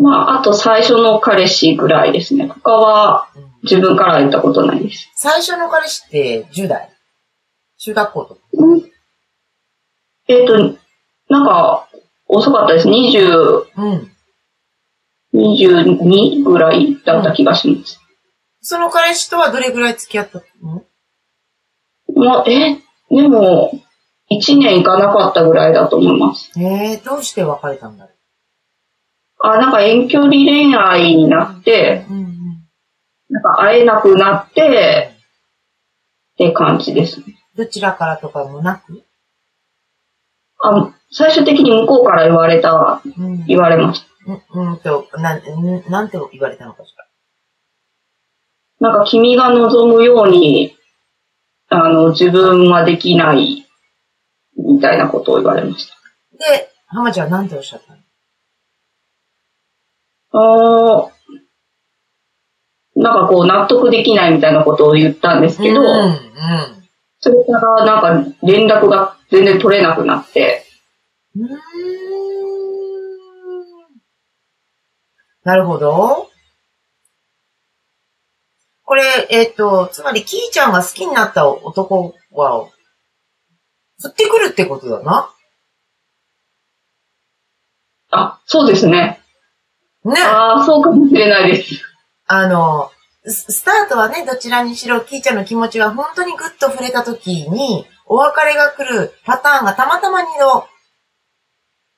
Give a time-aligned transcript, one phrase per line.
[0.00, 2.46] まあ、あと最初の彼氏ぐらいですね。
[2.46, 3.28] 他は
[3.62, 5.10] 自分から言ったことないです。
[5.14, 6.90] 最初の彼氏って10代？
[7.76, 8.40] 中学校とか？
[10.28, 10.78] えっ、と、
[11.28, 11.88] なんか、
[12.28, 12.88] 遅かったです。
[12.88, 14.12] 20、うん。
[15.34, 18.00] 22ぐらいだった気がします。
[18.62, 20.84] その彼氏とはどれぐらい付き合ったの？
[22.14, 22.78] まあ、え、
[23.10, 23.72] でも、
[24.30, 26.52] 1年いかなかったぐらいだと思います。
[26.58, 28.12] えー、どうして別れたんだろ
[29.42, 32.04] あ、なんか遠距離恋愛になって。
[33.28, 35.12] なんか会えなくなって、
[36.34, 37.36] って感じですね。
[37.56, 39.04] どちらからとかもなく？
[40.62, 43.46] あ、最終的に向こうから言われた、うん。
[43.46, 44.06] 言われました。
[44.26, 45.42] うん、うんと、なん、ん
[45.90, 46.94] なんて言われたのかし
[48.80, 48.90] ら？
[48.90, 50.76] なんか君が望むように、
[51.68, 53.66] あの、自分はできない、
[54.56, 55.94] みたいなことを言われました。
[56.36, 57.99] で、浜ちゃんはなんておっしゃったの？
[60.32, 61.10] あー
[62.96, 66.20] なんかこう納得できないみたいなことを言ったんですけど、うん、うん。
[67.20, 70.64] それからなんか連絡が全然取れなくなって、
[71.36, 71.48] うーん
[75.42, 76.28] なるほど。
[78.84, 82.68] これ、えっ、と、つまり、キーちゃんが好きになった男は、
[84.02, 85.32] 振ってくるってことだな。
[88.10, 89.19] あ、そうですね。
[90.04, 90.20] ね。
[90.22, 91.82] ああ、そうかもしれないです。
[92.26, 92.90] あの、
[93.24, 100.66] ススタートはね、どちらにしろ、キーちゃんの気持ちが本当にグッと触れた時に、お別れが来るパターンがたまたま二度、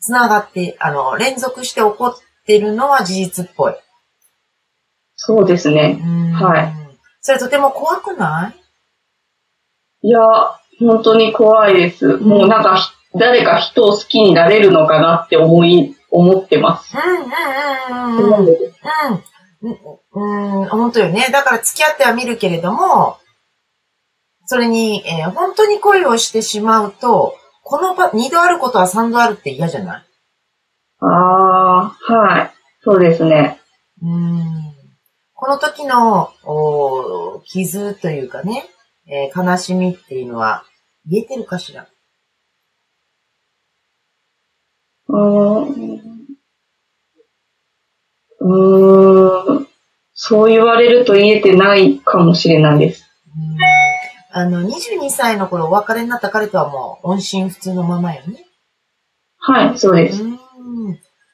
[0.00, 2.14] 繋がって、あの、連続して起こっ
[2.46, 3.74] てるのは事実っぽい。
[5.16, 6.00] そうですね。
[6.34, 6.72] はい。
[7.20, 8.54] それとても怖くな
[10.02, 10.08] い？
[10.08, 10.20] いや、
[10.78, 12.16] 本当に怖いです。
[12.18, 16.96] もうなんかひ、誰か人を好きになれるのかなって思い、思ってます。
[16.96, 18.54] うんうんうんうんうん。
[19.60, 20.60] うん。
[20.60, 21.28] うん、本当よね。
[21.32, 23.18] だから付き合ってはみるけれども、
[24.46, 30.04] それに、えー本当に恋をしてしまうと、このパ、二度あることは三度あるって嫌じゃない？
[31.00, 32.52] ああ、はい。
[32.82, 33.60] そうですね。
[34.00, 34.44] うん。
[35.34, 38.64] この時の、おー傷というかね、
[39.06, 40.64] えー悲しみっていうのは
[41.04, 41.86] 言えてるかしら？
[45.08, 46.08] うーん。
[48.40, 49.68] うーん。
[50.14, 53.04] そう言われると言えてないかもしれないです。
[53.26, 53.58] うん
[54.30, 58.44] あの、22歳の頃お別れになった彼とはもう音信不通のままよね。
[59.38, 60.22] はい、そうです。
[60.22, 60.36] うん。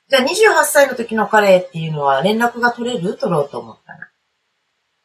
[0.09, 3.17] じゃあ28歳の時の彼っていうのは連絡が取れる？
[3.17, 4.11] 取ろうと思ったな。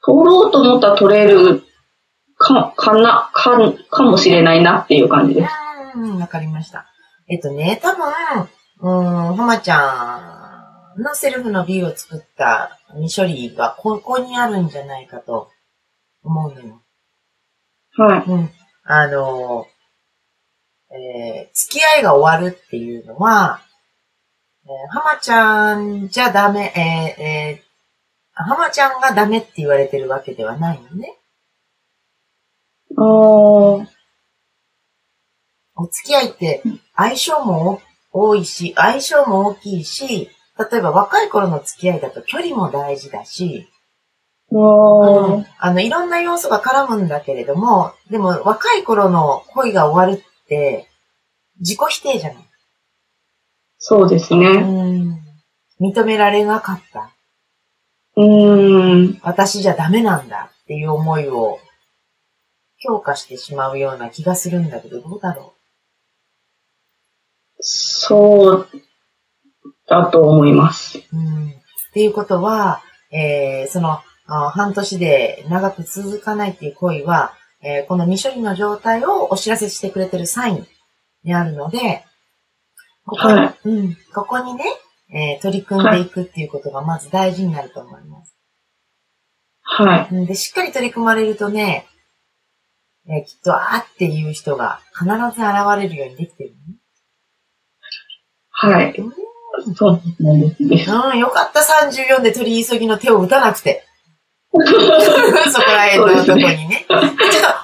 [0.06, 1.64] 取ろうと思ったら取れる
[2.38, 5.52] か、かな、か、かもしれないなっていう感じです。
[5.96, 6.86] うん、わかりました。
[7.28, 8.06] えっとね、多分、
[8.82, 15.50] うん、浜ちゃんのセルフの B を作った未処理がここにあるんじゃないかと
[16.24, 16.82] 思うのよ。
[17.98, 18.30] はい。
[18.30, 18.50] うん。
[18.84, 19.66] あの、
[20.92, 23.62] えー付き合いが終わるっていうのは、
[24.66, 27.70] えー浜ちゃんじゃダメ、えーえー
[28.42, 31.18] 浜ちゃんがダメって言われてるわけではないのね。
[32.98, 33.86] あー
[35.76, 36.64] お付き合いって
[36.96, 37.82] 相性も
[38.12, 40.30] 多いし、相性も大きいし、
[40.72, 43.68] 例えば若い頃の付き合いだと距離も大事だし、
[44.52, 50.88] あーあの、いろんな要素が絡むんだけれども、でも若い頃の恋が終わるって
[51.60, 52.44] 自己否定じゃない？
[53.78, 54.58] そうですうね。
[54.60, 55.20] ん
[55.80, 57.12] 認められなかった。
[58.18, 59.20] うーん。
[59.22, 61.60] 私じゃダメなんだっていう思いを
[62.80, 65.54] 強化してしまうような気がするんだけど、どうだろ
[67.60, 68.68] そう
[69.88, 71.00] だと思います。
[71.00, 71.02] う。
[71.14, 71.52] うん、っ
[71.94, 72.82] ていうことは、
[73.12, 74.00] えーその
[74.32, 80.68] あ半年で長く続かないっていう恋は、えーこの未処理の状態をお知らせしてくれてるサイン
[81.24, 82.06] にあるので、
[83.06, 84.64] ここ,、はいうん、ここにね、
[85.12, 88.36] えー取り組んでいくっていうことがまず大事になると思います。
[89.62, 90.16] はい。
[90.16, 91.88] うんで、しっかり取り組まれるとね、
[93.08, 96.54] えーきっと、あーっていう人が必ず現れるようにできてる
[98.62, 98.96] はい。
[99.76, 100.86] そうなんですね。
[100.88, 103.86] うん、よかった、34で取り急ぎの手を打たなくて。
[104.52, 104.62] そこ
[105.72, 106.68] ら辺のとこにね。
[106.70, 107.08] でちょっと、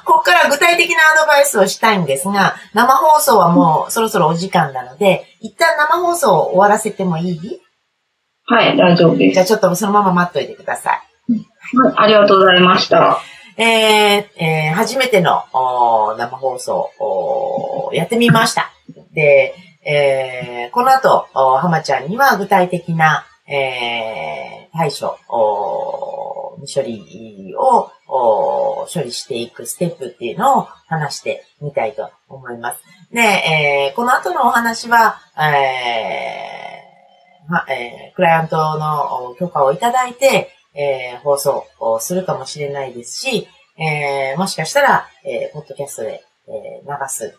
[0.06, 7.62] ここから具体的なアドバイスをしたいんですが、生放送はもうそろそろお時間なので、一旦生放送を終わらせてもいい？
[8.48, 9.34] はい、大丈夫です。
[9.34, 11.02] じゃあちょっとそのまま待っといてください。
[11.84, 13.20] はい、ありがとうございました。
[13.58, 15.44] えーえー初めての
[16.18, 18.70] 生放送おーやってみました。
[19.14, 27.92] で、えーこの後、浜ちゃんには具体的なえー、対処、処理を
[28.92, 32.82] 処理していくステップっていうのを話してみたいと思います。
[33.12, 43.48] で、えー、この後のお話は、えーはえー、クライアントの許可をいただいて、えー、放送をするかもしれないですし、
[43.78, 47.38] えー、もしかしたら、えー、ポッドキャストで、えー、流す、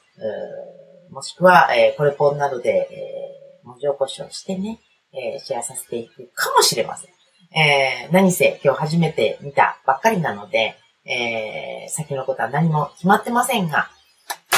[1.11, 4.81] もしくは、えー、コレポンなどで、えー、文字起こしをしてね、
[5.13, 7.11] えー、シェアさせていくかもしれません。
[7.59, 10.77] えー、何せ今日初めて見たばっかりなので、
[11.07, 13.89] えー、先のことは何も決まってませんが、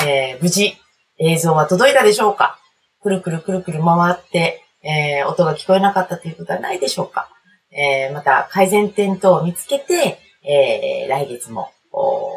[0.07, 0.75] えー、無事
[1.19, 2.59] 映像は届いたでしょうか？
[3.03, 7.29] くるくるくるくる回って、えー、音が聞こえなかったということはないでしょうか？
[7.71, 11.71] えー、また改善点等を見つけて、えー、来月も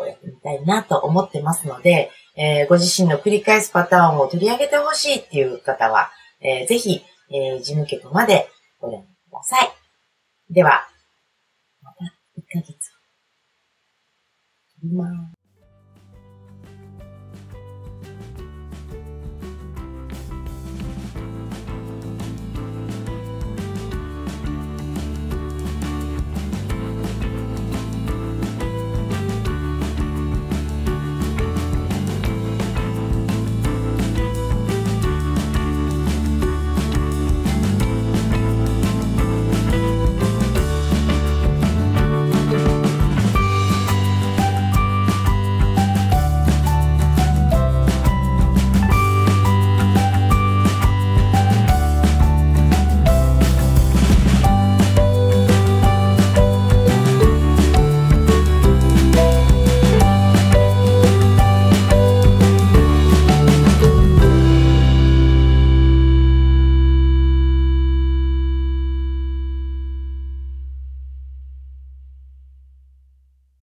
[0.08, 8.50] やってみたいなと思ってますので、えー、ご自身の繰り返すパターンを取り上げてほしいっていう方は、えー、ぜひ、えー、事務局まで
[8.80, 9.72] ご連絡ください。
[10.50, 10.88] では、
[11.82, 12.06] また
[12.38, 12.92] 1ヶ月。